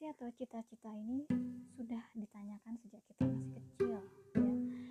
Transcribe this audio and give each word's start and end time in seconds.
visi 0.00 0.16
atau 0.16 0.32
cita-cita 0.32 0.88
ini 0.96 1.28
sudah 1.76 2.00
ditanyakan 2.16 2.72
sejak 2.80 3.04
kita 3.04 3.20
masih 3.20 3.52
kecil 3.52 4.00
ya. 4.00 4.04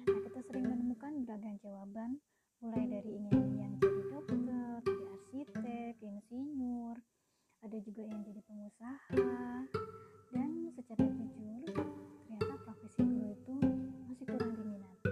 Nah, 0.06 0.22
kita 0.22 0.40
sering 0.46 0.70
menemukan 0.70 1.26
beragam 1.26 1.58
jawaban 1.66 2.22
mulai 2.62 2.86
dari 2.86 3.18
ingin 3.18 3.58
yang 3.58 3.74
jadi 3.82 4.06
dokter, 4.14 4.86
jadi 4.86 5.04
arsitek, 5.10 5.94
insinyur, 6.06 7.02
ada 7.66 7.78
juga 7.82 8.06
yang 8.06 8.22
jadi 8.22 8.42
pengusaha. 8.46 9.26
Dan 10.30 10.70
secara 10.78 11.02
jujur, 11.02 11.66
ternyata 12.30 12.54
profesi 12.70 13.02
guru 13.02 13.34
itu 13.34 13.56
masih 14.14 14.26
kurang 14.30 14.54
diminati 14.62 15.10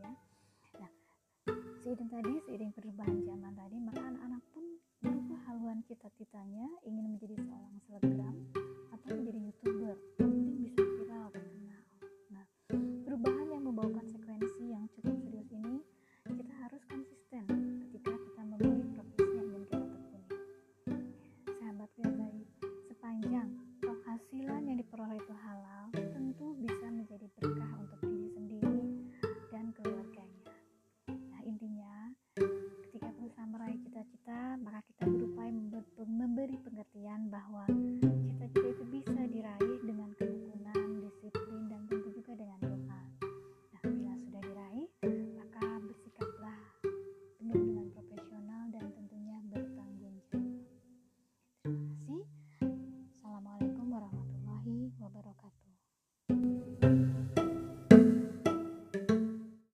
ya. 0.00 0.12
Nah, 0.80 0.92
seiring 1.84 2.08
tadi, 2.08 2.32
seiring 2.48 2.72
perubahan 2.72 3.20
zaman 3.28 3.52
tadi, 3.52 3.76
maka 3.76 4.08
anak-anak 4.08 4.40
pun 4.56 4.64
berubah 5.04 5.40
haluan 5.52 5.84
cita-citanya 5.84 6.64
ingin 6.88 7.12
menjadi 7.12 7.33
kalian 37.04 37.28
bahwa 37.28 37.68